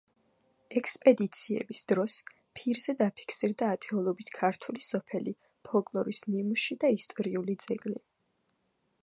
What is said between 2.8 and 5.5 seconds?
დაფიქსირდა ათეულობით ქართული სოფელი,